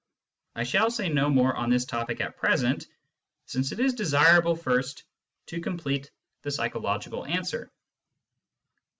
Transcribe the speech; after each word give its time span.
I 0.55 0.63
shall 0.63 0.89
say 0.89 1.09
no 1.09 1.29
more 1.29 1.55
on 1.55 1.69
this 1.69 1.85
topic 1.85 2.21
at 2.21 2.35
present, 2.35 2.87
since 3.45 3.71
it 3.71 3.79
is 3.79 3.93
desirable 3.93 4.55
first 4.55 5.03
to 5.45 5.61
complete 5.61 6.09
the 6.41 6.49
psychological 6.49 7.23
answer. 7.23 7.71